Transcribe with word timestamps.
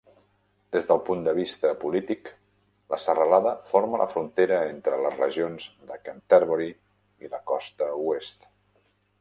Des 0.75 0.85
del 0.91 1.01
punt 1.09 1.19
de 1.27 1.33
vista 1.39 1.73
polític, 1.83 2.31
la 2.93 2.99
serralada 3.03 3.53
forma 3.73 4.01
la 4.03 4.09
frontera 4.15 4.57
entre 4.73 4.99
les 5.07 5.21
regions 5.23 5.69
de 5.91 6.01
Canterbury 6.09 6.73
i 7.27 7.35
la 7.37 7.45
Costa 7.53 7.95
Oest. 8.11 8.47